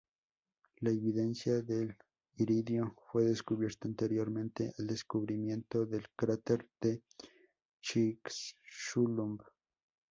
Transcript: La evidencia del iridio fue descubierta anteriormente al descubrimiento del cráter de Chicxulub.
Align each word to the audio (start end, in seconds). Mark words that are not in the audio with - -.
La 0.77 0.89
evidencia 0.89 1.61
del 1.61 1.95
iridio 2.37 2.95
fue 3.11 3.23
descubierta 3.25 3.87
anteriormente 3.87 4.73
al 4.79 4.87
descubrimiento 4.87 5.85
del 5.85 6.09
cráter 6.15 6.67
de 6.81 7.03
Chicxulub. 7.79 9.43